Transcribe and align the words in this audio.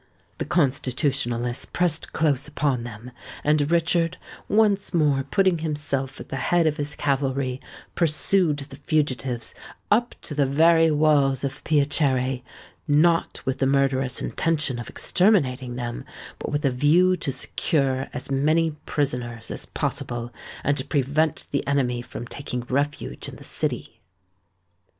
The 0.39 0.45
Constitutionalists 0.45 1.63
pressed 1.65 2.11
close 2.11 2.47
upon 2.47 2.85
them; 2.85 3.11
and 3.43 3.69
Richard, 3.69 4.17
once 4.49 4.95
more 4.95 5.21
putting 5.21 5.59
himself 5.59 6.19
at 6.19 6.29
the 6.29 6.37
head 6.37 6.65
of 6.65 6.77
his 6.77 6.95
cavalry, 6.95 7.61
pursued 7.93 8.57
the 8.57 8.77
fugitives 8.77 9.53
up 9.91 10.15
to 10.23 10.33
the 10.33 10.47
very 10.47 10.89
walls 10.89 11.43
of 11.43 11.63
Piacere—not 11.63 13.45
with 13.45 13.59
the 13.59 13.67
murderous 13.67 14.23
intention 14.23 14.79
of 14.79 14.89
exterminating 14.89 15.75
them, 15.75 16.03
but 16.39 16.49
with 16.51 16.65
a 16.65 16.71
view 16.71 17.15
to 17.17 17.31
secure 17.31 18.07
as 18.11 18.31
many 18.31 18.71
prisoners 18.87 19.51
as 19.51 19.67
possible, 19.67 20.33
and 20.63 20.89
prevent 20.89 21.45
the 21.51 21.67
enemy 21.67 22.01
from 22.01 22.25
taking 22.25 22.61
refuge 22.61 23.29
in 23.29 23.35
the 23.35 23.43
city. 23.43 24.01